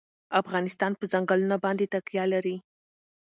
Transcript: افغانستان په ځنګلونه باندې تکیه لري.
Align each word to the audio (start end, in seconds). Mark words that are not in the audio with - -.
افغانستان 0.41 0.91
په 0.99 1.03
ځنګلونه 1.11 1.55
باندې 1.63 1.85
تکیه 1.93 2.25
لري. 2.33 2.55